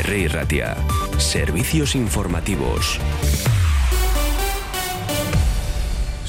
[0.00, 0.76] Herri Ratia.
[1.18, 2.98] Servicios informativos.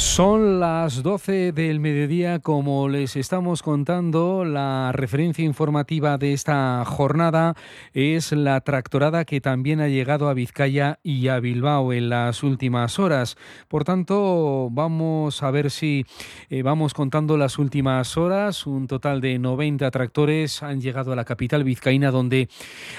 [0.00, 7.54] Son las 12 del mediodía, como les estamos contando, la referencia informativa de esta jornada
[7.92, 12.98] es la tractorada que también ha llegado a Vizcaya y a Bilbao en las últimas
[12.98, 13.36] horas.
[13.68, 16.06] Por tanto, vamos a ver si
[16.48, 18.66] eh, vamos contando las últimas horas.
[18.66, 22.48] Un total de 90 tractores han llegado a la capital vizcaína donde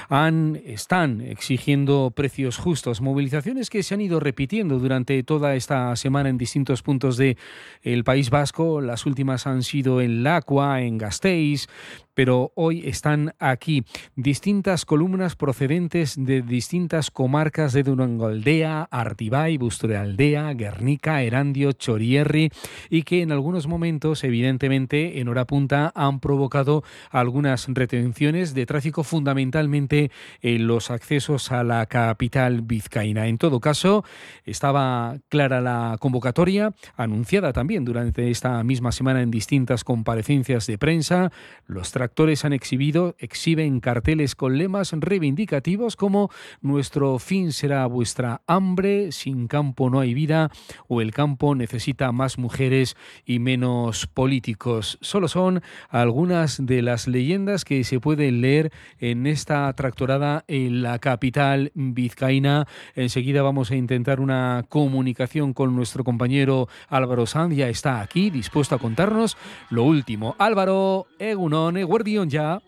[0.08, 3.02] han, están exigiendo precios justos.
[3.02, 7.38] Movilizaciones que se han ido repitiendo durante toda esta semana en distintos puntos puntos del
[7.84, 8.82] el País Vasco.
[8.82, 11.70] Las últimas han sido en Lacua, en Gasteiz,
[12.14, 21.24] pero hoy están aquí distintas columnas procedentes de distintas comarcas de Durangoaldea, Artibay, Bustorealdea, Guernica,
[21.24, 22.52] Erandio, Chorierri
[22.90, 29.04] y que en algunos momentos, evidentemente, en hora punta han provocado algunas retenciones de tráfico
[29.04, 33.28] fundamentalmente en los accesos a la capital vizcaína.
[33.28, 34.04] En todo caso,
[34.44, 41.32] estaba clara la convocatoria, anunciada también durante esta misma semana en distintas comparecencias de prensa.
[41.68, 46.30] Los actores han exhibido, exhiben carteles con lemas reivindicativos como
[46.62, 50.50] Nuestro fin será vuestra hambre, sin campo no hay vida
[50.88, 54.98] o el campo necesita más mujeres y menos políticos.
[55.02, 61.00] Solo son algunas de las leyendas que se pueden leer en esta tractorada en la
[61.00, 62.68] capital vizcaína.
[62.96, 67.56] Enseguida vamos a intentar una comunicación con nuestro compañero Álvaro Sanz.
[67.56, 69.38] Ya está aquí, dispuesto a contarnos
[69.70, 70.36] lo último.
[70.40, 72.62] Álvaro, Egunon, Guardión ya.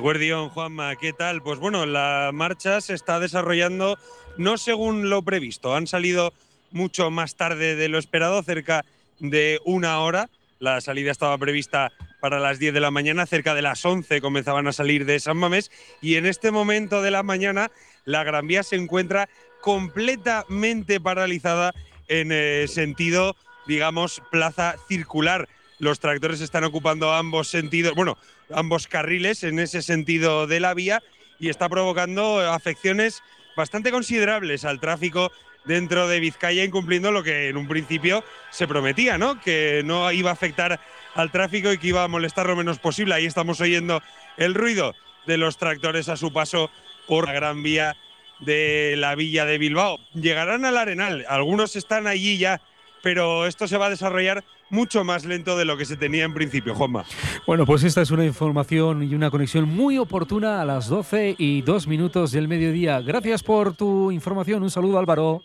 [0.00, 1.42] Guardión, Juanma, ¿qué tal?
[1.42, 3.98] Pues bueno, la marcha se está desarrollando
[4.38, 5.74] no según lo previsto.
[5.74, 6.32] Han salido
[6.70, 8.84] mucho más tarde de lo esperado, cerca
[9.20, 10.30] de una hora.
[10.58, 14.66] La salida estaba prevista para las 10 de la mañana, cerca de las 11 comenzaban
[14.66, 17.70] a salir de San Mamés y en este momento de la mañana
[18.06, 19.28] la Gran Vía se encuentra
[19.60, 21.74] completamente paralizada
[22.08, 25.48] en sentido, digamos, plaza circular
[25.78, 28.16] los tractores están ocupando ambos sentidos, bueno,
[28.52, 31.02] ambos carriles en ese sentido de la vía
[31.38, 33.22] y está provocando afecciones
[33.56, 35.32] bastante considerables al tráfico
[35.64, 39.40] dentro de Vizcaya, incumpliendo lo que en un principio se prometía, ¿no?
[39.40, 40.80] Que no iba a afectar
[41.14, 43.14] al tráfico y que iba a molestar lo menos posible.
[43.14, 44.02] Ahí estamos oyendo
[44.36, 44.94] el ruido
[45.26, 46.70] de los tractores a su paso
[47.06, 47.96] por la gran vía
[48.44, 49.98] de la villa de Bilbao.
[50.14, 52.60] Llegarán al Arenal, algunos están allí ya,
[53.02, 56.34] pero esto se va a desarrollar mucho más lento de lo que se tenía en
[56.34, 57.04] principio, Juanma.
[57.46, 61.62] Bueno, pues esta es una información y una conexión muy oportuna a las 12 y
[61.62, 63.00] 2 minutos del mediodía.
[63.00, 64.62] Gracias por tu información.
[64.62, 65.42] Un saludo, Álvaro.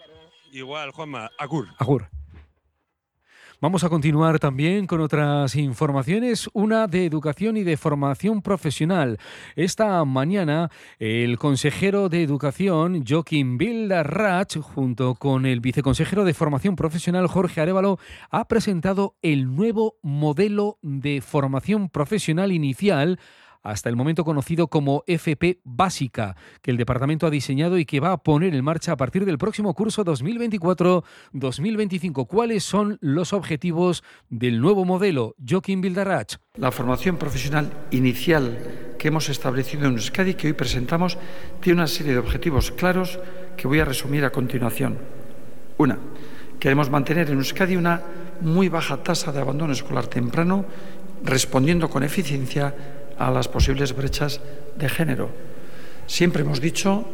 [0.51, 1.29] Igual, Juanma.
[1.37, 1.67] Agur.
[1.77, 2.07] Agur.
[3.61, 9.17] Vamos a continuar también con otras informaciones, una de educación y de formación profesional.
[9.57, 17.27] Esta mañana, el consejero de educación, Joaquín Vildarrach, junto con el viceconsejero de formación profesional,
[17.27, 17.99] Jorge Arevalo,
[18.29, 23.19] ha presentado el nuevo modelo de formación profesional inicial
[23.63, 28.13] hasta el momento conocido como FP Básica, que el departamento ha diseñado y que va
[28.13, 32.27] a poner en marcha a partir del próximo curso 2024-2025.
[32.27, 35.35] ¿Cuáles son los objetivos del nuevo modelo?
[35.47, 36.35] Joaquín Bildarrach.
[36.55, 41.17] La formación profesional inicial que hemos establecido en Euskadi, que hoy presentamos,
[41.61, 43.19] tiene una serie de objetivos claros
[43.55, 44.97] que voy a resumir a continuación.
[45.77, 45.97] Una,
[46.59, 48.01] queremos mantener en Euskadi una
[48.41, 50.65] muy baja tasa de abandono escolar temprano,
[51.23, 54.41] respondiendo con eficiencia a las posibles brechas
[54.75, 55.29] de género.
[56.07, 57.05] Siempre hemos dicho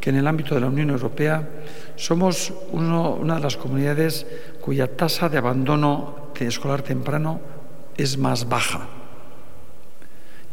[0.00, 1.48] que en el ámbito de la Unión Europea
[1.94, 4.26] somos una de las comunidades
[4.60, 7.40] cuya tasa de abandono escolar temprano
[7.96, 8.88] es más baja.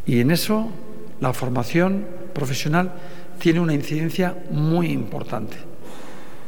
[0.05, 0.69] Y en eso
[1.19, 2.91] la formación profesional
[3.39, 5.57] tiene una incidencia muy importante.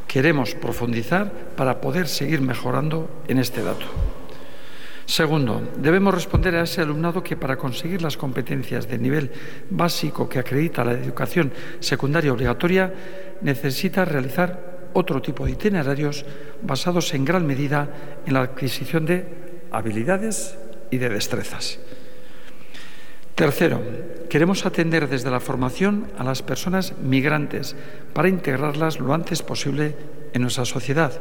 [0.07, 3.85] Queremos profundizar para poder seguir mejorando en este dato.
[5.11, 9.27] Segundo, debemos responder a ese alumnado que para conseguir las competencias de nivel
[9.67, 11.51] básico que acredita la educación
[11.83, 12.87] secundaria obligatoria
[13.43, 16.23] necesita realizar otro tipo de itinerarios
[16.63, 19.27] basados en gran medida en la adquisición de
[19.75, 20.55] habilidades
[20.91, 21.83] y de destrezas.
[23.35, 23.83] Tercero,
[24.29, 27.75] queremos atender desde la formación a las personas migrantes
[28.13, 29.93] para integrarlas lo antes posible
[30.31, 31.19] en nuestra sociedad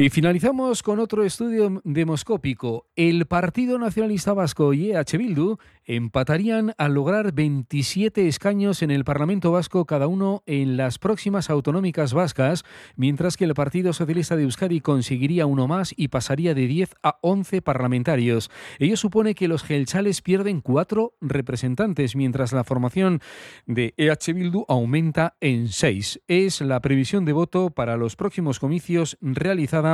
[0.00, 2.86] Y finalizamos con otro estudio demoscópico.
[2.94, 5.56] El Partido Nacionalista Vasco y EH Bildu
[5.86, 12.14] empatarían al lograr 27 escaños en el Parlamento Vasco, cada uno en las próximas autonómicas
[12.14, 12.64] vascas,
[12.94, 17.18] mientras que el Partido Socialista de Euskadi conseguiría uno más y pasaría de 10 a
[17.22, 18.52] 11 parlamentarios.
[18.78, 23.20] Ello supone que los gelchales pierden cuatro representantes, mientras la formación
[23.66, 26.20] de EH Bildu aumenta en seis.
[26.28, 29.87] Es la previsión de voto para los próximos comicios realizada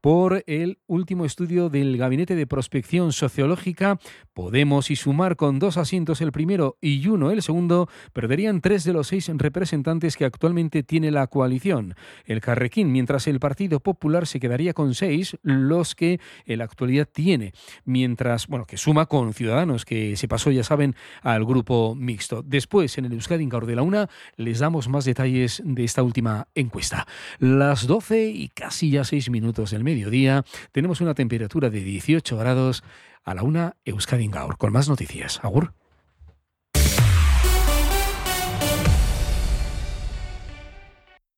[0.00, 3.98] por el último estudio del Gabinete de Prospección Sociológica.
[4.32, 8.92] Podemos y sumar con dos asientos el primero y uno el segundo, perderían tres de
[8.92, 11.94] los seis representantes que actualmente tiene la coalición.
[12.24, 17.08] El Carrequín, mientras el Partido Popular se quedaría con seis, los que en la actualidad
[17.10, 17.52] tiene,
[17.84, 22.42] mientras, bueno, que suma con Ciudadanos, que se pasó, ya saben, al grupo mixto.
[22.42, 27.06] Después, en el Euskadi de la Una, les damos más detalles de esta última encuesta.
[27.38, 32.84] Las 12 y casi ya 6 minutos del mediodía, tenemos una temperatura de 18 grados
[33.24, 34.56] a la una Euskadi Gaur.
[34.56, 35.40] Con más noticias.
[35.42, 35.74] Agur.